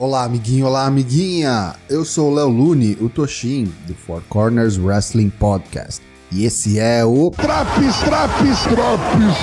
Olá, 0.00 0.24
amiguinho, 0.24 0.64
olá, 0.64 0.86
amiguinha! 0.86 1.74
Eu 1.86 2.06
sou 2.06 2.30
o 2.30 2.34
Léo 2.34 2.48
Lune, 2.48 2.96
o 3.02 3.10
Toshin, 3.10 3.70
do 3.86 3.94
Four 3.94 4.22
Corners 4.30 4.78
Wrestling 4.78 5.28
Podcast. 5.28 6.00
E 6.32 6.46
esse 6.46 6.78
é 6.78 7.04
o 7.04 7.30
Traps, 7.32 7.98
traps, 7.98 8.62
traps, 8.62 9.36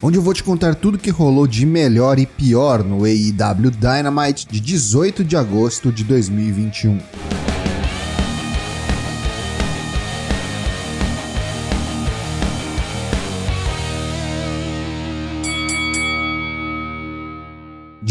onde 0.00 0.18
eu 0.18 0.22
vou 0.22 0.32
te 0.32 0.44
contar 0.44 0.76
tudo 0.76 0.96
que 0.96 1.10
rolou 1.10 1.48
de 1.48 1.66
melhor 1.66 2.16
e 2.20 2.26
pior 2.26 2.84
no 2.84 3.04
AEW 3.04 3.72
Dynamite 3.72 4.46
de 4.46 4.60
18 4.60 5.24
de 5.24 5.36
agosto 5.36 5.90
de 5.90 6.04
2021. 6.04 7.00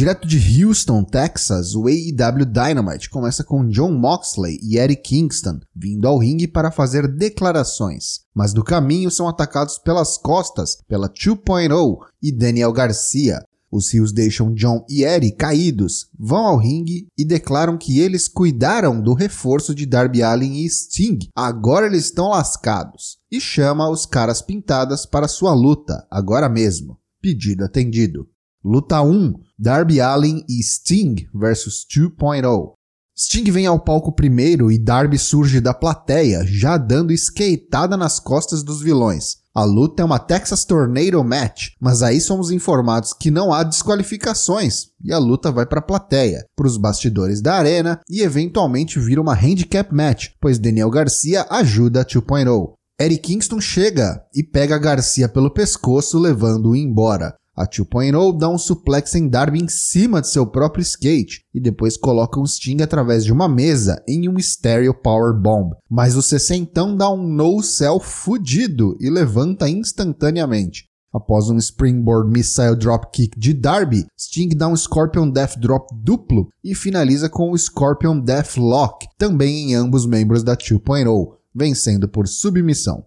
Direto 0.03 0.27
de 0.27 0.65
Houston, 0.65 1.01
Texas, 1.01 1.75
o 1.75 1.87
AEW 1.87 2.45
Dynamite 2.45 3.09
começa 3.09 3.41
com 3.41 3.65
John 3.69 3.93
Moxley 3.93 4.59
e 4.61 4.77
Eddie 4.77 4.97
Kingston 4.97 5.61
vindo 5.73 6.05
ao 6.05 6.17
ringue 6.17 6.45
para 6.45 6.71
fazer 6.71 7.07
declarações, 7.07 8.19
mas 8.35 8.53
no 8.53 8.65
caminho 8.65 9.09
são 9.09 9.29
atacados 9.29 9.77
pelas 9.77 10.17
costas 10.17 10.77
pela 10.89 11.07
2.0 11.07 11.99
e 12.21 12.33
Daniel 12.33 12.73
Garcia. 12.73 13.45
Os 13.71 13.93
rios 13.93 14.11
deixam 14.11 14.53
John 14.53 14.85
e 14.89 15.05
Eddie 15.05 15.31
caídos, 15.31 16.09
vão 16.19 16.47
ao 16.47 16.57
ringue 16.57 17.07
e 17.17 17.23
declaram 17.23 17.77
que 17.77 18.01
eles 18.01 18.27
cuidaram 18.27 19.01
do 19.01 19.13
reforço 19.13 19.73
de 19.73 19.85
Darby 19.85 20.21
Allin 20.21 20.65
e 20.65 20.69
Sting. 20.69 21.19
Agora 21.33 21.85
eles 21.85 22.03
estão 22.03 22.27
lascados. 22.27 23.19
E 23.31 23.39
chama 23.39 23.89
os 23.89 24.05
caras 24.05 24.41
pintadas 24.41 25.05
para 25.05 25.29
sua 25.29 25.53
luta, 25.53 26.05
agora 26.11 26.49
mesmo. 26.49 26.97
Pedido 27.21 27.63
atendido. 27.63 28.27
Luta 28.65 29.01
1: 29.01 29.33
Darby 29.59 29.99
Allin 29.99 30.41
e 30.47 30.63
Sting 30.63 31.27
vs 31.33 31.85
2.0. 31.93 32.71
Sting 33.13 33.51
vem 33.51 33.67
ao 33.67 33.77
palco 33.77 34.09
primeiro 34.09 34.71
e 34.71 34.77
Darby 34.77 35.19
surge 35.19 35.59
da 35.59 35.73
plateia, 35.73 36.45
já 36.47 36.77
dando 36.77 37.11
skateada 37.11 37.97
nas 37.97 38.21
costas 38.21 38.63
dos 38.63 38.81
vilões. 38.81 39.35
A 39.53 39.65
luta 39.65 40.01
é 40.01 40.05
uma 40.05 40.17
Texas 40.17 40.63
Tornado 40.63 41.21
Match, 41.25 41.71
mas 41.77 42.01
aí 42.01 42.21
somos 42.21 42.51
informados 42.51 43.11
que 43.11 43.29
não 43.29 43.51
há 43.51 43.63
desqualificações 43.63 44.87
e 45.03 45.11
a 45.11 45.19
luta 45.19 45.51
vai 45.51 45.65
para 45.65 45.79
a 45.79 45.83
plateia, 45.83 46.45
para 46.55 46.65
os 46.65 46.77
bastidores 46.77 47.41
da 47.41 47.55
arena 47.55 47.99
e 48.09 48.21
eventualmente 48.21 48.97
vira 48.97 49.21
uma 49.21 49.35
handicap 49.35 49.93
match, 49.93 50.29
pois 50.39 50.57
Daniel 50.57 50.89
Garcia 50.89 51.45
ajuda 51.49 52.05
2.0. 52.05 52.73
Eric 52.99 53.23
Kingston 53.23 53.59
chega 53.59 54.23
e 54.33 54.41
pega 54.41 54.77
Garcia 54.77 55.27
pelo 55.27 55.51
pescoço, 55.51 56.17
levando-o 56.17 56.75
embora. 56.75 57.35
A 57.55 57.67
2.0 57.67 58.35
dá 58.35 58.49
um 58.49 58.57
suplex 58.57 59.13
em 59.13 59.27
Darby 59.27 59.59
em 59.59 59.67
cima 59.67 60.21
de 60.21 60.27
seu 60.27 60.47
próprio 60.47 60.81
skate 60.81 61.45
e 61.53 61.59
depois 61.59 61.95
coloca 61.95 62.39
um 62.39 62.47
Sting 62.47 62.81
através 62.81 63.23
de 63.23 63.31
uma 63.31 63.47
mesa 63.47 64.01
em 64.07 64.27
um 64.27 64.39
Stereo 64.39 64.91
Power 64.91 65.39
Bomb. 65.39 65.75
Mas 65.87 66.15
o 66.15 66.23
sessentão 66.23 66.97
dá 66.97 67.07
um 67.11 67.21
no-cell 67.21 67.99
fudido 67.99 68.97
e 68.99 69.07
levanta 69.07 69.69
instantaneamente. 69.69 70.89
Após 71.13 71.47
um 71.47 71.57
Springboard 71.57 72.27
Missile 72.27 72.75
Dropkick 72.75 73.39
de 73.39 73.53
Darby, 73.53 74.07
Sting 74.19 74.49
dá 74.49 74.67
um 74.67 74.75
Scorpion 74.75 75.29
Death 75.29 75.59
Drop 75.59 75.85
duplo 75.93 76.49
e 76.63 76.73
finaliza 76.73 77.29
com 77.29 77.51
o 77.51 77.57
Scorpion 77.57 78.19
Death 78.19 78.57
Lock, 78.57 79.05
também 79.15 79.69
em 79.69 79.75
ambos 79.75 80.07
membros 80.07 80.41
da 80.41 80.57
2.0, 80.57 81.35
vencendo 81.53 82.07
por 82.07 82.27
submissão. 82.27 83.05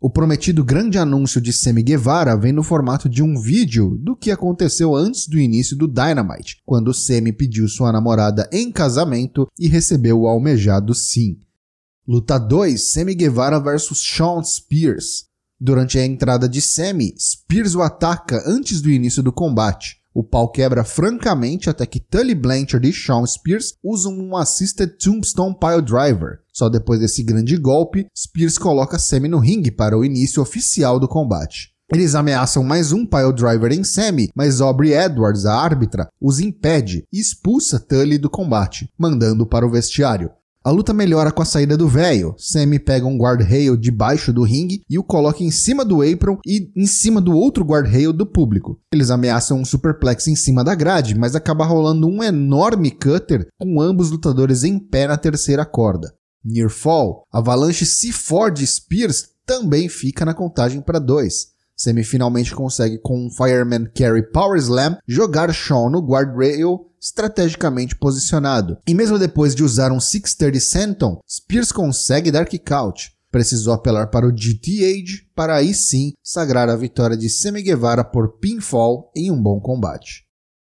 O 0.00 0.08
prometido 0.08 0.62
grande 0.62 0.96
anúncio 0.96 1.40
de 1.40 1.52
Sammy 1.52 1.82
Guevara 1.82 2.36
vem 2.36 2.52
no 2.52 2.62
formato 2.62 3.08
de 3.08 3.20
um 3.20 3.36
vídeo 3.36 3.98
do 3.98 4.14
que 4.14 4.30
aconteceu 4.30 4.94
antes 4.94 5.26
do 5.26 5.40
início 5.40 5.76
do 5.76 5.88
Dynamite, 5.88 6.58
quando 6.64 6.94
Sammy 6.94 7.32
pediu 7.32 7.66
sua 7.66 7.90
namorada 7.90 8.48
em 8.52 8.70
casamento 8.70 9.48
e 9.58 9.66
recebeu 9.66 10.20
o 10.20 10.28
almejado 10.28 10.94
sim. 10.94 11.40
Luta 12.06 12.38
2: 12.38 12.92
Sammy 12.92 13.16
Guevara 13.16 13.58
vs 13.58 13.98
Sean 13.98 14.40
Spears. 14.44 15.26
Durante 15.60 15.98
a 15.98 16.06
entrada 16.06 16.48
de 16.48 16.62
Sammy, 16.62 17.12
Spears 17.18 17.74
o 17.74 17.82
ataca 17.82 18.40
antes 18.46 18.80
do 18.80 18.88
início 18.88 19.20
do 19.20 19.32
combate. 19.32 19.97
O 20.18 20.24
pau 20.24 20.50
quebra 20.50 20.82
francamente 20.82 21.70
até 21.70 21.86
que 21.86 22.00
Tully 22.00 22.34
Blanchard 22.34 22.88
e 22.88 22.92
Sean 22.92 23.24
Spears 23.24 23.74
usam 23.84 24.12
um 24.12 24.36
Assisted 24.36 24.98
Tombstone 24.98 25.56
Pile 25.56 25.80
Driver. 25.80 26.40
Só 26.52 26.68
depois 26.68 26.98
desse 26.98 27.22
grande 27.22 27.56
golpe, 27.56 28.04
Spears 28.12 28.58
coloca 28.58 28.98
Sammy 28.98 29.28
no 29.28 29.38
ringue 29.38 29.70
para 29.70 29.96
o 29.96 30.04
início 30.04 30.42
oficial 30.42 30.98
do 30.98 31.06
combate. 31.06 31.68
Eles 31.94 32.16
ameaçam 32.16 32.64
mais 32.64 32.90
um 32.90 33.06
pile 33.06 33.32
driver 33.32 33.70
em 33.70 33.84
Sammy, 33.84 34.28
mas 34.34 34.60
Aubrey 34.60 34.92
Edwards, 34.92 35.46
a 35.46 35.54
árbitra, 35.54 36.08
os 36.20 36.40
impede 36.40 37.04
e 37.12 37.20
expulsa 37.20 37.78
Tully 37.78 38.18
do 38.18 38.28
combate, 38.28 38.90
mandando 38.98 39.46
para 39.46 39.64
o 39.64 39.70
vestiário. 39.70 40.32
A 40.64 40.70
luta 40.70 40.92
melhora 40.92 41.30
com 41.30 41.40
a 41.40 41.44
saída 41.44 41.76
do 41.76 41.88
velho. 41.88 42.34
Sammy 42.36 42.78
pega 42.78 43.06
um 43.06 43.16
guard-rail 43.16 43.76
debaixo 43.76 44.32
do 44.32 44.42
ringue 44.42 44.82
e 44.90 44.98
o 44.98 45.04
coloca 45.04 45.42
em 45.42 45.50
cima 45.50 45.84
do 45.84 46.02
apron 46.02 46.38
e 46.44 46.70
em 46.76 46.86
cima 46.86 47.20
do 47.20 47.32
outro 47.32 47.64
guard-rail 47.64 48.12
do 48.12 48.26
público. 48.26 48.78
Eles 48.92 49.10
ameaçam 49.10 49.58
um 49.58 49.64
superplex 49.64 50.26
em 50.26 50.34
cima 50.34 50.64
da 50.64 50.74
grade, 50.74 51.16
mas 51.16 51.36
acaba 51.36 51.64
rolando 51.64 52.08
um 52.08 52.22
enorme 52.22 52.90
cutter 52.90 53.46
com 53.58 53.80
ambos 53.80 54.10
lutadores 54.10 54.64
em 54.64 54.78
pé 54.78 55.06
na 55.06 55.16
terceira 55.16 55.64
corda. 55.64 56.12
Near 56.44 56.70
Fall, 56.70 57.22
Avalanche 57.32 57.84
C4 57.84 58.66
Spears 58.66 59.28
também 59.46 59.88
fica 59.88 60.24
na 60.24 60.34
contagem 60.34 60.80
para 60.80 60.98
dois. 60.98 61.48
Sammy 61.78 62.02
finalmente 62.02 62.52
consegue 62.54 62.98
com 62.98 63.26
um 63.26 63.30
Fireman 63.30 63.86
Carry 63.94 64.28
Power 64.32 64.58
Slam 64.58 64.98
jogar 65.06 65.52
Shawn 65.52 65.90
no 65.90 66.00
guardrail 66.00 66.86
estrategicamente 67.00 67.94
posicionado. 67.94 68.78
E 68.86 68.92
mesmo 68.92 69.18
depois 69.18 69.54
de 69.54 69.62
usar 69.62 69.92
um 69.92 70.00
630 70.00 70.60
Senton, 70.60 71.20
Spears 71.28 71.70
consegue 71.70 72.32
dar 72.32 72.46
kick 72.46 72.72
out. 72.72 73.12
Precisou 73.30 73.74
apelar 73.74 74.08
para 74.08 74.26
o 74.26 74.36
GT 74.36 74.84
Age 74.84 75.28
para 75.36 75.54
aí 75.54 75.72
sim 75.72 76.12
sagrar 76.22 76.68
a 76.68 76.76
vitória 76.76 77.16
de 77.16 77.28
Sammy 77.28 77.62
Guevara 77.62 78.02
por 78.02 78.38
pinfall 78.38 79.12
em 79.14 79.30
um 79.30 79.40
bom 79.40 79.60
combate. 79.60 80.26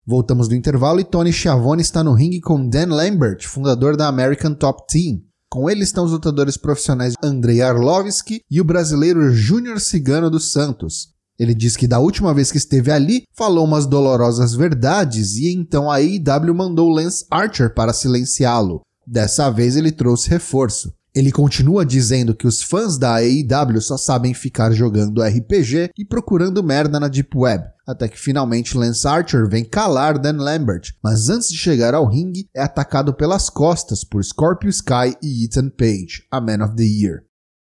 Voltamos 0.05 0.49
do 0.49 0.55
intervalo 0.55 0.99
e 0.99 1.05
Tony 1.05 1.31
Schiavone 1.31 1.83
está 1.83 2.03
no 2.03 2.15
ringue 2.15 2.41
com 2.41 2.67
Dan 2.67 2.87
Lambert, 2.87 3.47
fundador 3.47 3.95
da 3.95 4.09
American 4.09 4.55
Top 4.55 4.87
Team. 4.89 5.28
Com 5.51 5.71
ele 5.71 5.83
estão 5.83 6.05
os 6.05 6.13
lutadores 6.13 6.59
profissionais 6.59 7.15
Andrei 7.23 7.63
Arlovski 7.63 8.43
e 8.51 8.61
o 8.61 8.65
brasileiro 8.65 9.33
Júnior 9.33 9.81
Cigano 9.81 10.31
dos 10.31 10.53
Santos. 10.53 11.15
Ele 11.39 11.55
diz 11.55 11.75
que 11.75 11.87
da 11.87 12.01
última 12.01 12.35
vez 12.35 12.53
que 12.53 12.59
esteve 12.59 12.91
ali, 12.91 13.23
falou 13.35 13.65
umas 13.65 13.87
dolorosas 13.87 14.55
verdades 14.55 15.37
e 15.37 15.55
então 15.55 15.91
a 15.91 15.97
AEW 15.97 16.55
mandou 16.55 16.91
Lance 16.91 17.25
Archer 17.31 17.73
para 17.73 17.95
silenciá-lo. 17.95 18.83
Dessa 19.07 19.49
vez 19.49 19.75
ele 19.77 19.91
trouxe 19.91 20.29
reforço. 20.29 20.93
Ele 21.19 21.33
continua 21.33 21.85
dizendo 21.85 22.33
que 22.33 22.47
os 22.47 22.63
fãs 22.63 22.97
da 22.97 23.17
AEW 23.17 23.81
só 23.81 23.97
sabem 23.97 24.33
ficar 24.33 24.71
jogando 24.71 25.21
RPG 25.21 25.91
e 25.99 26.05
procurando 26.05 26.63
merda 26.63 27.01
na 27.01 27.09
Deep 27.09 27.37
Web, 27.37 27.65
até 27.85 28.07
que 28.07 28.17
finalmente 28.17 28.79
Lance 28.79 29.05
Archer 29.05 29.49
vem 29.51 29.65
calar 29.65 30.17
Dan 30.17 30.37
Lambert, 30.37 30.93
mas 31.03 31.29
antes 31.29 31.49
de 31.49 31.57
chegar 31.57 31.93
ao 31.93 32.07
ringue 32.07 32.49
é 32.55 32.63
atacado 32.63 33.13
pelas 33.13 33.51
costas 33.51 34.05
por 34.05 34.25
Scorpio 34.25 34.71
Sky 34.71 35.17
e 35.21 35.45
Ethan 35.45 35.71
Page, 35.71 36.25
a 36.31 36.41
Man 36.41 36.65
of 36.65 36.77
the 36.77 36.85
Year. 36.85 37.25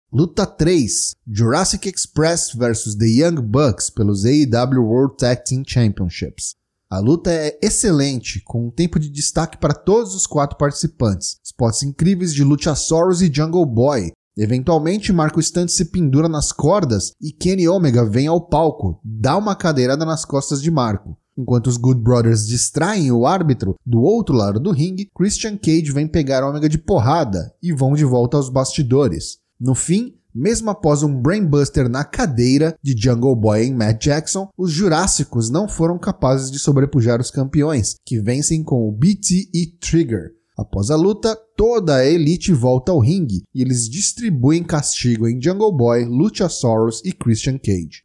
Luta 0.09 0.45
3: 0.45 1.13
Jurassic 1.27 1.89
Express 1.89 2.53
vs 2.53 2.95
The 2.95 3.07
Young 3.07 3.41
Bucks 3.41 3.89
pelos 3.89 4.23
AEW 4.23 4.85
World 4.85 5.17
Tag 5.17 5.43
Team 5.43 5.63
Championships. 5.67 6.55
A 6.93 6.99
luta 6.99 7.31
é 7.31 7.57
excelente, 7.59 8.39
com 8.45 8.67
um 8.67 8.69
tempo 8.69 8.99
de 8.99 9.09
destaque 9.09 9.57
para 9.57 9.73
todos 9.73 10.13
os 10.13 10.27
quatro 10.27 10.55
participantes. 10.59 11.39
Spots 11.43 11.81
incríveis 11.81 12.31
de 12.31 12.43
Luchasaurus 12.43 13.19
e 13.23 13.33
Jungle 13.33 13.65
Boy. 13.65 14.11
Eventualmente, 14.37 15.11
Marco 15.11 15.41
Stunt 15.41 15.69
se 15.69 15.85
pendura 15.85 16.29
nas 16.29 16.51
cordas 16.51 17.13
e 17.19 17.31
Kenny 17.31 17.67
Omega 17.67 18.07
vem 18.07 18.27
ao 18.27 18.39
palco, 18.39 18.99
dá 19.03 19.35
uma 19.35 19.55
cadeirada 19.55 20.05
nas 20.05 20.23
costas 20.23 20.61
de 20.61 20.69
Marco. 20.69 21.17
Enquanto 21.35 21.65
os 21.65 21.77
Good 21.77 21.99
Brothers 21.99 22.45
distraem 22.45 23.11
o 23.11 23.25
árbitro, 23.25 23.73
do 23.83 23.99
outro 23.99 24.35
lado 24.35 24.59
do 24.59 24.69
ringue, 24.69 25.09
Christian 25.15 25.57
Cage 25.57 25.91
vem 25.91 26.07
pegar 26.07 26.47
Omega 26.47 26.69
de 26.69 26.77
porrada 26.77 27.51
e 27.59 27.73
vão 27.73 27.95
de 27.95 28.05
volta 28.05 28.37
aos 28.37 28.49
bastidores. 28.49 29.39
No 29.59 29.73
fim, 29.73 30.13
mesmo 30.33 30.69
após 30.69 31.03
um 31.03 31.21
brainbuster 31.21 31.89
na 31.89 32.03
cadeira 32.03 32.75
de 32.81 32.95
Jungle 32.97 33.35
Boy 33.35 33.63
em 33.63 33.73
Matt 33.73 34.03
Jackson, 34.03 34.49
os 34.57 34.71
Jurássicos 34.71 35.49
não 35.49 35.67
foram 35.67 35.97
capazes 35.97 36.49
de 36.49 36.59
sobrepujar 36.59 37.19
os 37.21 37.31
campeões, 37.31 37.95
que 38.05 38.19
vencem 38.19 38.63
com 38.63 38.87
o 38.87 38.91
BT 38.91 39.49
e 39.53 39.67
Trigger. 39.79 40.31
Após 40.57 40.91
a 40.91 40.95
luta, 40.95 41.35
toda 41.57 41.95
a 41.95 42.05
elite 42.05 42.53
volta 42.53 42.91
ao 42.91 42.99
ringue 42.99 43.43
e 43.53 43.61
eles 43.61 43.89
distribuem 43.89 44.63
castigo 44.63 45.27
em 45.27 45.41
Jungle 45.41 45.75
Boy, 45.75 46.05
Luchasaurus 46.05 47.01
e 47.03 47.11
Christian 47.11 47.57
Cage. 47.57 48.03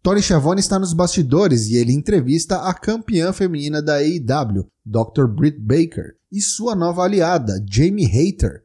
Tony 0.00 0.22
Schiavone 0.22 0.60
está 0.60 0.78
nos 0.78 0.92
bastidores 0.92 1.66
e 1.66 1.76
ele 1.76 1.92
entrevista 1.92 2.62
a 2.62 2.72
campeã 2.72 3.32
feminina 3.32 3.82
da 3.82 3.96
AEW, 3.96 4.66
Dr. 4.86 5.26
Britt 5.26 5.58
Baker, 5.58 6.14
e 6.30 6.40
sua 6.40 6.74
nova 6.74 7.02
aliada, 7.02 7.62
Jamie 7.68 8.06
Hayter, 8.06 8.62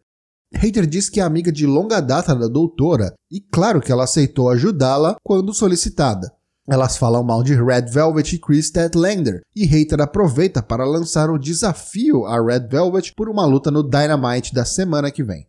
Hater 0.56 0.86
diz 0.86 1.10
que 1.10 1.20
é 1.20 1.24
amiga 1.24 1.52
de 1.52 1.66
longa 1.66 2.00
data 2.00 2.36
da 2.36 2.48
doutora 2.48 3.14
e 3.32 3.42
claro 3.42 3.82
que 3.82 3.92
ela 3.92 4.04
aceitou 4.04 4.50
ajudá-la 4.50 5.16
quando 5.24 5.54
solicitada. 5.54 6.32
Elas 6.68 6.96
falam 6.96 7.24
mal 7.24 7.44
de 7.44 7.54
Red 7.54 7.88
Velvet 7.92 8.36
e 8.36 8.40
Chris 8.40 8.68
Statlander, 8.68 9.42
e 9.54 9.66
Hater 9.66 10.00
aproveita 10.00 10.64
para 10.64 10.86
lançar 10.86 11.30
o 11.30 11.38
desafio 11.38 12.26
a 12.26 12.42
Red 12.42 12.68
Velvet 12.70 13.14
por 13.16 13.28
uma 13.28 13.46
luta 13.46 13.70
no 13.70 13.84
Dynamite 13.84 14.54
da 14.54 14.64
semana 14.64 15.12
que 15.12 15.24
vem. 15.24 15.46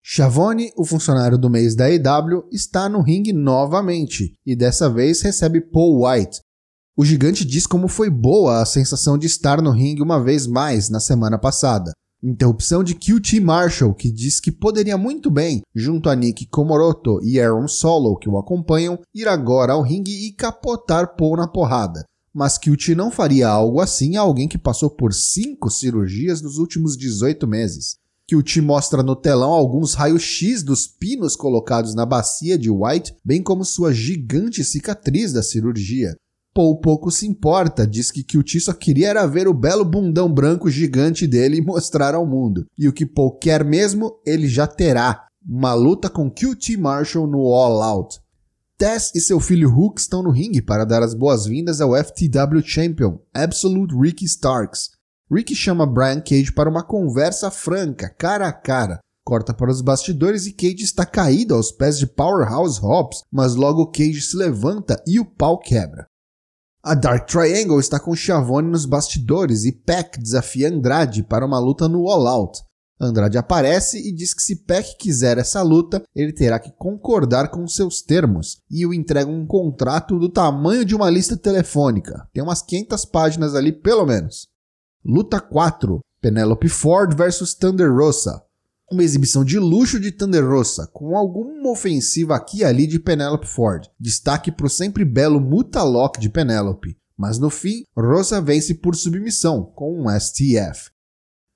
Shavone, 0.00 0.70
o 0.76 0.84
funcionário 0.84 1.36
do 1.36 1.50
mês 1.50 1.74
da 1.74 1.86
AEW, 1.86 2.44
está 2.52 2.88
no 2.88 3.00
ringue 3.00 3.32
novamente 3.32 4.36
e 4.46 4.54
dessa 4.54 4.88
vez 4.88 5.22
recebe 5.22 5.60
Paul 5.60 6.06
White. 6.06 6.40
O 6.96 7.04
gigante 7.04 7.44
diz 7.44 7.66
como 7.66 7.88
foi 7.88 8.08
boa 8.08 8.62
a 8.62 8.66
sensação 8.66 9.18
de 9.18 9.26
estar 9.26 9.60
no 9.60 9.72
ringue 9.72 10.02
uma 10.02 10.22
vez 10.22 10.46
mais 10.46 10.88
na 10.88 11.00
semana 11.00 11.36
passada. 11.36 11.90
Interrupção 12.26 12.82
de 12.82 12.94
QT 12.94 13.38
Marshall, 13.38 13.92
que 13.92 14.10
diz 14.10 14.40
que 14.40 14.50
poderia 14.50 14.96
muito 14.96 15.30
bem, 15.30 15.60
junto 15.74 16.08
a 16.08 16.16
Nick 16.16 16.46
Komoroto 16.46 17.20
e 17.22 17.38
Aaron 17.38 17.68
Solo, 17.68 18.16
que 18.16 18.30
o 18.30 18.38
acompanham, 18.38 18.98
ir 19.14 19.28
agora 19.28 19.74
ao 19.74 19.82
ringue 19.82 20.26
e 20.26 20.32
capotar 20.32 21.16
Paul 21.16 21.36
na 21.36 21.46
porrada. 21.46 22.02
Mas 22.32 22.56
QT 22.56 22.94
não 22.94 23.10
faria 23.10 23.48
algo 23.48 23.78
assim 23.78 24.16
a 24.16 24.22
alguém 24.22 24.48
que 24.48 24.56
passou 24.56 24.88
por 24.88 25.12
cinco 25.12 25.68
cirurgias 25.68 26.40
nos 26.40 26.56
últimos 26.56 26.96
18 26.96 27.46
meses. 27.46 27.98
QT 28.26 28.62
mostra 28.62 29.02
no 29.02 29.14
telão 29.14 29.52
alguns 29.52 29.92
raios-x 29.92 30.62
dos 30.62 30.86
pinos 30.86 31.36
colocados 31.36 31.94
na 31.94 32.06
bacia 32.06 32.56
de 32.56 32.70
White, 32.70 33.14
bem 33.22 33.42
como 33.42 33.66
sua 33.66 33.92
gigante 33.92 34.64
cicatriz 34.64 35.30
da 35.30 35.42
cirurgia. 35.42 36.16
Paul 36.54 36.78
pouco 36.78 37.10
se 37.10 37.26
importa, 37.26 37.84
diz 37.84 38.12
que 38.12 38.22
QT 38.22 38.60
só 38.60 38.72
queria 38.72 39.08
era 39.08 39.26
ver 39.26 39.48
o 39.48 39.52
belo 39.52 39.84
bundão 39.84 40.32
branco 40.32 40.70
gigante 40.70 41.26
dele 41.26 41.56
e 41.56 41.60
mostrar 41.60 42.14
ao 42.14 42.24
mundo. 42.24 42.64
E 42.78 42.88
o 42.88 42.92
que 42.92 43.04
Paul 43.04 43.36
quer 43.38 43.64
mesmo, 43.64 44.20
ele 44.24 44.46
já 44.46 44.64
terá. 44.64 45.26
Uma 45.44 45.74
luta 45.74 46.08
com 46.08 46.30
QT 46.30 46.76
Marshall 46.76 47.26
no 47.26 47.40
All 47.52 47.82
Out. 47.82 48.20
Tess 48.78 49.10
e 49.16 49.20
seu 49.20 49.40
filho 49.40 49.68
Hook 49.68 50.00
estão 50.00 50.22
no 50.22 50.30
ringue 50.30 50.62
para 50.62 50.84
dar 50.84 51.02
as 51.02 51.12
boas-vindas 51.12 51.80
ao 51.80 51.92
FTW 51.96 52.62
Champion, 52.62 53.18
Absolute 53.34 53.92
Ricky 53.92 54.24
Starks. 54.24 54.90
Ricky 55.30 55.56
chama 55.56 55.84
Brian 55.84 56.20
Cage 56.20 56.52
para 56.52 56.70
uma 56.70 56.84
conversa 56.84 57.50
franca, 57.50 58.08
cara 58.16 58.46
a 58.46 58.52
cara. 58.52 59.00
Corta 59.24 59.52
para 59.52 59.70
os 59.70 59.80
bastidores 59.80 60.46
e 60.46 60.52
Cage 60.52 60.84
está 60.84 61.04
caído 61.04 61.54
aos 61.54 61.72
pés 61.72 61.98
de 61.98 62.06
Powerhouse 62.06 62.78
Hobbs, 62.78 63.22
mas 63.32 63.56
logo 63.56 63.90
Cage 63.90 64.20
se 64.20 64.36
levanta 64.36 65.02
e 65.04 65.18
o 65.18 65.24
pau 65.24 65.58
quebra. 65.58 66.06
A 66.86 66.94
Dark 66.94 67.26
Triangle 67.26 67.80
está 67.80 67.98
com 67.98 68.14
Schiavone 68.14 68.68
nos 68.68 68.84
bastidores 68.84 69.64
e 69.64 69.72
Peck 69.72 70.20
desafia 70.20 70.68
Andrade 70.68 71.22
para 71.22 71.46
uma 71.46 71.58
luta 71.58 71.88
no 71.88 72.06
All 72.10 72.26
Out. 72.28 72.60
Andrade 73.00 73.38
aparece 73.38 74.06
e 74.06 74.12
diz 74.12 74.34
que 74.34 74.42
se 74.42 74.56
Peck 74.66 74.98
quiser 74.98 75.38
essa 75.38 75.62
luta, 75.62 76.02
ele 76.14 76.30
terá 76.30 76.58
que 76.58 76.70
concordar 76.72 77.48
com 77.50 77.66
seus 77.66 78.02
termos 78.02 78.58
e 78.70 78.84
o 78.84 78.92
entrega 78.92 79.30
um 79.30 79.46
contrato 79.46 80.18
do 80.18 80.28
tamanho 80.28 80.84
de 80.84 80.94
uma 80.94 81.08
lista 81.08 81.38
telefônica. 81.38 82.28
Tem 82.34 82.42
umas 82.42 82.60
500 82.60 83.06
páginas 83.06 83.54
ali 83.54 83.72
pelo 83.72 84.04
menos. 84.04 84.48
Luta 85.02 85.40
4: 85.40 86.00
Penelope 86.20 86.68
Ford 86.68 87.16
vs 87.16 87.54
Thunder 87.54 87.90
Rosa 87.90 88.42
uma 88.90 89.02
exibição 89.02 89.44
de 89.44 89.58
luxo 89.58 89.98
de 89.98 90.12
Thunder 90.12 90.46
Rosa, 90.46 90.86
com 90.92 91.16
alguma 91.16 91.70
ofensiva 91.70 92.34
aqui 92.36 92.58
e 92.58 92.64
ali 92.64 92.86
de 92.86 92.98
Penelope 92.98 93.46
Ford. 93.46 93.88
Destaque 93.98 94.52
para 94.52 94.66
o 94.66 94.70
sempre 94.70 95.04
belo 95.04 95.40
Mutalock 95.40 96.20
de 96.20 96.28
Penelope. 96.28 96.96
Mas 97.16 97.38
no 97.38 97.48
fim, 97.48 97.84
Rosa 97.96 98.40
vence 98.40 98.74
por 98.74 98.94
submissão, 98.94 99.64
com 99.74 100.02
um 100.02 100.20
STF. 100.20 100.90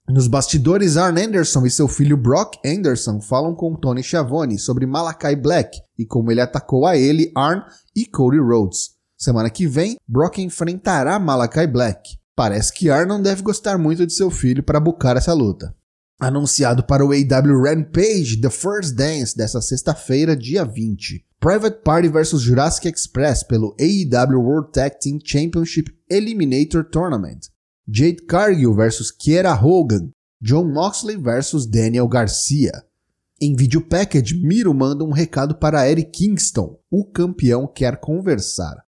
Nos 0.08 0.26
bastidores, 0.26 0.96
Arn 0.96 1.20
Anderson 1.20 1.66
e 1.66 1.70
seu 1.70 1.86
filho 1.86 2.16
Brock 2.16 2.54
Anderson 2.64 3.20
falam 3.20 3.54
com 3.54 3.76
Tony 3.76 4.02
Schiavone 4.02 4.58
sobre 4.58 4.86
Malakai 4.86 5.36
Black 5.36 5.78
e 5.98 6.06
como 6.06 6.30
ele 6.30 6.40
atacou 6.40 6.86
a 6.86 6.96
ele, 6.96 7.30
Arn 7.36 7.62
e 7.94 8.06
Cody 8.06 8.38
Rhodes. 8.38 8.92
Semana 9.18 9.50
que 9.50 9.66
vem, 9.66 9.96
Brock 10.08 10.38
enfrentará 10.38 11.18
Malakai 11.18 11.66
Black. 11.66 12.16
Parece 12.34 12.72
que 12.72 12.88
Arn 12.88 13.06
não 13.06 13.20
deve 13.20 13.42
gostar 13.42 13.76
muito 13.76 14.06
de 14.06 14.14
seu 14.14 14.30
filho 14.30 14.62
para 14.62 14.80
bucar 14.80 15.16
essa 15.16 15.34
luta 15.34 15.76
anunciado 16.18 16.82
para 16.82 17.04
o 17.04 17.12
AW 17.12 17.62
Rampage 17.62 18.40
The 18.40 18.50
First 18.50 18.94
Dance 18.94 19.36
dessa 19.36 19.60
sexta-feira, 19.60 20.36
dia 20.36 20.64
20. 20.64 21.24
Private 21.38 21.82
Party 21.84 22.08
vs 22.08 22.40
Jurassic 22.40 22.88
Express 22.88 23.44
pelo 23.44 23.76
AEW 23.78 24.40
World 24.40 24.72
Tag 24.72 24.98
Team 24.98 25.18
Championship 25.24 25.90
Eliminator 26.10 26.84
Tournament. 26.84 27.48
Jade 27.86 28.22
Cargill 28.26 28.74
vs 28.74 29.10
Kiera 29.12 29.54
Hogan. 29.54 30.10
John 30.40 30.72
Moxley 30.72 31.16
vs 31.16 31.66
Daniel 31.66 32.08
Garcia. 32.08 32.72
Em 33.40 33.54
vídeo 33.54 33.80
package, 33.80 34.34
Miro 34.42 34.74
manda 34.74 35.04
um 35.04 35.12
recado 35.12 35.54
para 35.54 35.88
Eric 35.88 36.10
Kingston. 36.10 36.76
O 36.90 37.04
campeão 37.04 37.68
quer 37.68 38.00
conversar. 38.00 38.87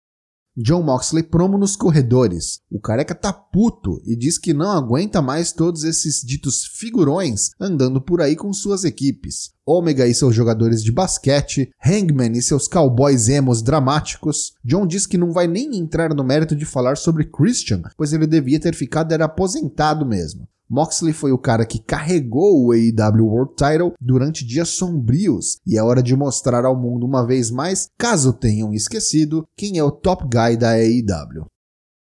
John 0.58 0.84
Moxley 0.84 1.22
promo 1.22 1.58
nos 1.58 1.76
corredores. 1.76 2.62
O 2.72 2.80
careca 2.80 3.14
tá 3.14 3.34
puto 3.34 4.02
e 4.06 4.16
diz 4.16 4.38
que 4.38 4.54
não 4.54 4.72
aguenta 4.72 5.22
mais 5.22 5.52
todos 5.52 5.84
esses 5.84 6.22
ditos 6.22 6.66
figurões 6.66 7.50
andando 7.60 8.00
por 8.00 8.22
aí 8.22 8.38
com 8.38 8.54
suas 8.54 8.86
equipes. 8.86 9.52
Omega 9.66 10.08
e 10.08 10.16
seus 10.16 10.34
jogadores 10.34 10.82
de 10.82 10.94
basquete, 10.94 11.72
Hangman 11.84 12.38
e 12.38 12.42
seus 12.42 12.68
cowboys 12.68 13.28
emos 13.28 13.62
dramáticos. 13.62 14.54
John 14.64 14.88
diz 14.88 15.06
que 15.06 15.18
não 15.18 15.34
vai 15.34 15.46
nem 15.46 15.76
entrar 15.76 16.14
no 16.14 16.24
mérito 16.24 16.56
de 16.56 16.66
falar 16.66 16.96
sobre 16.96 17.26
Christian, 17.26 17.82
pois 17.98 18.14
ele 18.14 18.28
devia 18.28 18.60
ter 18.60 18.74
ficado 18.76 19.12
era 19.12 19.26
aposentado 19.26 20.06
mesmo. 20.06 20.48
Moxley 20.70 21.14
foi 21.14 21.32
o 21.32 21.38
cara 21.38 21.66
que 21.66 21.80
carregou 21.80 22.66
o 22.66 22.72
AEW 22.72 23.28
World 23.28 23.54
Title 23.56 23.94
durante 24.02 24.46
dias 24.46 24.70
sombrios 24.70 25.60
e 25.66 25.78
é 25.78 25.84
hora 25.84 26.02
de 26.02 26.16
mostrar 26.16 26.66
ao 26.66 26.76
mundo 26.76 27.06
uma 27.06 27.26
vez 27.26 27.52
mais, 27.52 27.88
caso 27.98 28.34
tenham 28.34 28.74
esquecido, 28.74 29.46
quem 29.56 29.78
é 29.78 29.84
o 29.84 29.92
top 29.92 30.24
guy 30.24 30.58
da 30.58 30.72
AEW. 30.72 31.46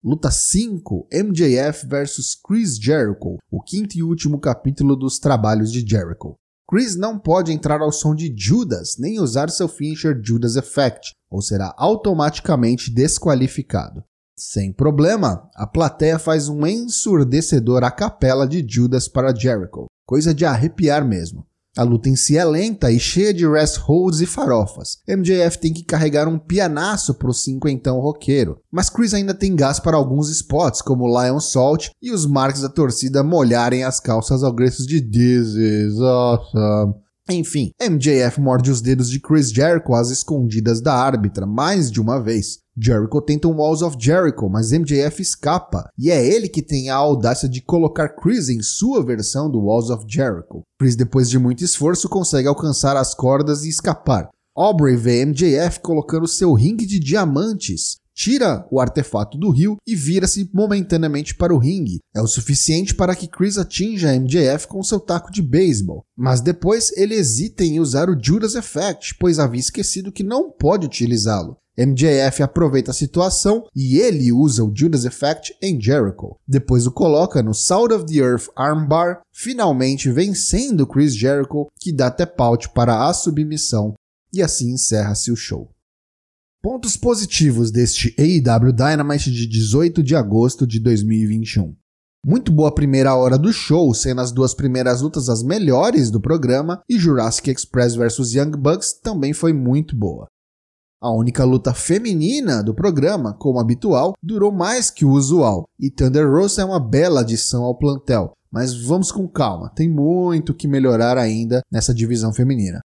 Luta 0.05 0.31
5: 0.31 1.09
MJF 1.13 1.87
vs 1.89 2.37
Chris 2.47 2.77
Jericho, 2.77 3.39
o 3.51 3.61
quinto 3.61 3.99
e 3.99 4.03
último 4.03 4.39
capítulo 4.39 4.95
dos 4.95 5.19
trabalhos 5.19 5.73
de 5.73 5.81
Jericho. 5.81 6.37
Chris 6.69 6.97
não 6.97 7.19
pode 7.19 7.53
entrar 7.53 7.81
ao 7.81 7.91
som 7.91 8.15
de 8.15 8.33
Judas 8.37 8.97
nem 8.99 9.19
usar 9.19 9.51
seu 9.51 9.67
finisher 9.67 10.21
Judas 10.23 10.57
Effect, 10.57 11.13
ou 11.31 11.43
será 11.43 11.75
automaticamente 11.77 12.93
desqualificado. 12.93 14.05
Sem 14.37 14.73
problema, 14.73 15.49
a 15.55 15.67
plateia 15.67 16.19
faz 16.19 16.49
um 16.49 16.67
ensurdecedor 16.67 17.85
a 17.85 17.91
capela 17.91 18.47
de 18.47 18.65
Judas 18.69 19.07
para 19.07 19.35
Jericho, 19.35 19.87
coisa 20.05 20.35
de 20.35 20.45
arrepiar 20.45 21.07
mesmo. 21.07 21.47
A 21.77 21.83
luta 21.83 22.09
em 22.09 22.15
si 22.15 22.39
é 22.39 22.45
lenta 22.45 22.91
e 22.93 23.01
cheia 23.01 23.35
de 23.35 23.49
rest 23.49 23.79
holds 23.79 24.21
e 24.21 24.27
farofas. 24.27 24.99
MJF 25.09 25.59
tem 25.59 25.73
que 25.73 25.83
carregar 25.83 26.29
um 26.29 26.39
pianaço 26.39 27.15
pro 27.15 27.33
cinquentão 27.33 27.99
roqueiro, 27.99 28.61
mas 28.71 28.89
Chris 28.89 29.13
ainda 29.13 29.35
tem 29.35 29.57
gás 29.57 29.81
para 29.81 29.97
alguns 29.97 30.31
spots, 30.31 30.81
como 30.81 31.09
Lion 31.09 31.41
Salt 31.41 31.89
e 32.01 32.13
os 32.13 32.27
marcos 32.27 32.63
da 32.63 32.69
torcida 32.69 33.25
molharem 33.25 33.83
as 33.83 33.99
calças 33.99 34.45
ao 34.45 34.53
gritos 34.53 34.87
de 34.87 35.01
This 35.01 35.55
is 35.55 36.01
awesome. 36.01 37.04
Enfim, 37.31 37.71
MJF 37.81 38.39
morde 38.39 38.71
os 38.71 38.83
dedos 38.83 39.09
de 39.09 39.19
Chris 39.19 39.51
Jericho 39.51 39.95
às 39.95 40.11
escondidas 40.11 40.83
da 40.83 40.95
árbitra 40.95 41.47
mais 41.47 41.91
de 41.91 42.01
uma 42.01 42.23
vez. 42.23 42.59
Jericho 42.77 43.23
tenta 43.23 43.49
um 43.49 43.57
Walls 43.57 43.83
of 43.83 43.97
Jericho, 43.99 44.49
mas 44.51 44.73
MJF 44.73 45.23
escapa, 45.23 45.89
e 45.97 46.11
é 46.11 46.27
ele 46.27 46.49
que 46.49 46.61
tem 46.61 46.91
a 46.91 46.97
audácia 46.97 47.49
de 47.49 47.63
colocar 47.63 48.11
Chris 48.11 48.49
em 48.49 48.61
sua 48.61 49.03
versão 49.03 49.51
do 49.51 49.61
Walls 49.61 49.91
of 49.91 50.05
Jericho. 50.09 50.63
Chris, 50.79 50.97
depois 50.97 51.31
de 51.31 51.39
muito 51.39 51.65
esforço, 51.65 52.09
consegue 52.09 52.49
alcançar 52.49 52.97
as 52.97 53.15
cordas 53.15 53.65
e 53.65 53.69
escapar. 53.69 54.29
Aubrey 54.57 54.97
vê 54.97 55.25
MJF 55.25 55.81
colocando 55.81 56.29
seu 56.29 56.53
ringue 56.53 56.85
de 56.85 56.99
diamantes, 56.99 57.97
tira 58.15 58.67
o 58.71 58.81
artefato 58.81 59.37
do 59.37 59.51
rio 59.51 59.77
e 59.87 59.97
vira-se 59.97 60.49
momentaneamente 60.53 61.35
para 61.35 61.55
o 61.55 61.59
ringue. 61.59 62.01
É 62.15 62.23
o 62.23 62.27
suficiente 62.27 62.95
para 62.95 63.17
que 63.17 63.27
Chris 63.27 63.59
atinja 63.59 64.13
MJF 64.19 64.69
com 64.69 64.83
seu 64.83 65.01
taco 65.01 65.33
de 65.33 65.43
beisebol. 65.43 66.05
Mas 66.17 66.41
depois 66.41 66.93
ele 66.97 67.15
hesita 67.15 67.65
em 67.65 67.81
usar 67.81 68.09
o 68.09 68.19
Judas 68.19 68.55
Effect, 68.55 69.17
pois 69.19 69.39
havia 69.39 69.61
esquecido 69.61 70.13
que 70.13 70.23
não 70.23 70.51
pode 70.51 70.87
utilizá-lo. 70.87 71.57
MJF 71.77 72.41
aproveita 72.41 72.93
a 72.93 72.95
situação 72.95 73.65
e 73.75 73.99
ele 73.99 74.31
usa 74.31 74.63
o 74.63 74.73
Judas 74.73 75.05
Effect 75.05 75.57
em 75.61 75.81
Jericho. 75.81 76.37
Depois 76.47 76.87
o 76.87 76.93
coloca 76.93 77.43
no 77.43 77.53
South 77.53 77.93
of 77.93 78.07
the 78.07 78.21
Earth 78.21 78.47
Armbar, 78.55 79.23
finalmente 79.33 80.11
vencendo 80.11 80.87
Chris 80.87 81.17
Jericho, 81.17 81.67
que 81.81 81.93
dá 81.93 82.07
até 82.07 82.25
paute 82.25 82.69
para 82.69 83.09
a 83.09 83.13
submissão, 83.13 83.95
e 84.33 84.41
assim 84.41 84.73
encerra-se 84.73 85.33
o 85.33 85.37
show. 85.37 85.74
Pontos 86.65 86.97
positivos 86.97 87.71
deste 87.71 88.17
AEW 88.19 88.73
Dynamite 88.73 89.31
de 89.31 89.47
18 89.47 90.03
de 90.03 90.17
agosto 90.17 90.67
de 90.67 90.81
2021. 90.81 91.77
Muito 92.25 92.51
boa 92.51 92.75
primeira 92.75 93.15
hora 93.15 93.37
do 93.37 93.53
show, 93.53 93.93
sendo 93.93 94.23
as 94.23 94.33
duas 94.33 94.55
primeiras 94.55 95.03
lutas 95.03 95.29
as 95.29 95.43
melhores 95.43 96.11
do 96.11 96.19
programa, 96.19 96.81
e 96.89 96.99
Jurassic 96.99 97.51
Express 97.51 97.97
vs 97.97 98.33
Young 98.33 98.53
Bucks 98.53 98.95
também 98.95 99.35
foi 99.35 99.53
muito 99.53 99.95
boa. 99.95 100.27
A 101.03 101.11
única 101.11 101.45
luta 101.45 101.75
feminina 101.75 102.63
do 102.63 102.75
programa, 102.75 103.35
como 103.35 103.61
habitual, 103.61 104.15
durou 104.23 104.51
mais 104.51 104.91
que 104.91 105.05
o 105.05 105.11
usual, 105.11 105.67
e 105.79 105.91
Thunder 105.91 106.27
Rosa 106.27 106.63
é 106.63 106.65
uma 106.65 106.81
bela 106.81 107.21
adição 107.21 107.63
ao 107.63 107.77
plantel, 107.77 108.33
mas 108.51 108.75
vamos 108.75 109.13
com 109.13 109.29
calma, 109.29 109.71
tem 109.77 109.87
muito 109.87 110.55
que 110.55 110.67
melhorar 110.67 111.19
ainda 111.19 111.61
nessa 111.71 111.93
divisão 111.93 112.33
feminina. 112.33 112.81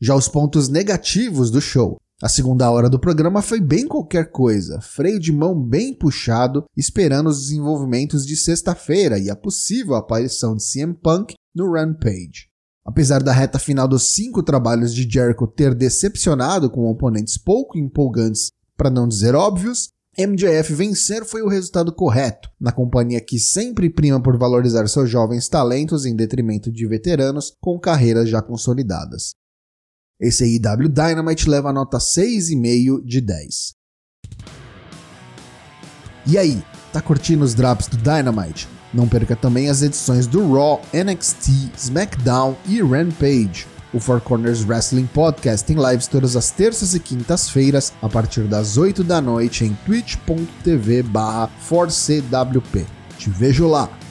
Já 0.00 0.16
os 0.16 0.26
pontos 0.26 0.68
negativos 0.68 1.52
do 1.52 1.60
show. 1.60 2.01
A 2.22 2.28
segunda 2.28 2.70
hora 2.70 2.88
do 2.88 3.00
programa 3.00 3.42
foi 3.42 3.60
bem 3.60 3.88
qualquer 3.88 4.30
coisa, 4.30 4.80
freio 4.80 5.18
de 5.18 5.32
mão 5.32 5.60
bem 5.60 5.92
puxado, 5.92 6.64
esperando 6.76 7.28
os 7.28 7.40
desenvolvimentos 7.40 8.24
de 8.24 8.36
sexta-feira 8.36 9.18
e 9.18 9.28
a 9.28 9.34
possível 9.34 9.96
aparição 9.96 10.54
de 10.54 10.62
CM 10.62 10.94
Punk 10.94 11.34
no 11.52 11.72
Rampage. 11.72 12.46
Apesar 12.86 13.24
da 13.24 13.32
reta 13.32 13.58
final 13.58 13.88
dos 13.88 14.14
cinco 14.14 14.40
trabalhos 14.40 14.94
de 14.94 15.02
Jericho 15.02 15.48
ter 15.48 15.74
decepcionado 15.74 16.70
com 16.70 16.88
oponentes 16.88 17.36
pouco 17.36 17.76
empolgantes, 17.76 18.52
para 18.76 18.88
não 18.88 19.08
dizer 19.08 19.34
óbvios, 19.34 19.88
MJF 20.16 20.74
vencer 20.74 21.24
foi 21.24 21.42
o 21.42 21.48
resultado 21.48 21.92
correto, 21.92 22.48
na 22.60 22.70
companhia 22.70 23.20
que 23.20 23.36
sempre 23.36 23.90
prima 23.90 24.22
por 24.22 24.38
valorizar 24.38 24.86
seus 24.86 25.10
jovens 25.10 25.48
talentos 25.48 26.06
em 26.06 26.14
detrimento 26.14 26.70
de 26.70 26.86
veteranos 26.86 27.52
com 27.60 27.80
carreiras 27.80 28.28
já 28.28 28.40
consolidadas. 28.40 29.32
Esse 30.22 30.44
AEW 30.44 30.88
Dynamite 30.88 31.50
leva 31.50 31.70
a 31.70 31.72
nota 31.72 31.98
6,5 31.98 33.04
de 33.04 33.20
10. 33.20 33.74
E 36.24 36.38
aí, 36.38 36.62
tá 36.92 37.02
curtindo 37.02 37.42
os 37.42 37.54
drops 37.54 37.88
do 37.88 37.96
Dynamite? 37.96 38.68
Não 38.94 39.08
perca 39.08 39.34
também 39.34 39.68
as 39.68 39.82
edições 39.82 40.28
do 40.28 40.52
Raw, 40.54 40.80
NXT, 40.94 41.72
SmackDown 41.76 42.56
e 42.68 42.80
Rampage. 42.80 43.66
O 43.92 43.98
Four 43.98 44.20
Corners 44.20 44.64
Wrestling 44.64 45.06
Podcast 45.06 45.66
tem 45.66 45.76
lives 45.76 46.06
todas 46.06 46.36
as 46.36 46.52
terças 46.52 46.94
e 46.94 47.00
quintas-feiras, 47.00 47.92
a 48.00 48.08
partir 48.08 48.44
das 48.44 48.76
8 48.76 49.02
da 49.02 49.20
noite 49.20 49.64
em 49.64 49.74
twitch.tv 49.84 51.02
barra 51.02 51.50
Te 53.18 53.28
vejo 53.28 53.66
lá! 53.66 54.01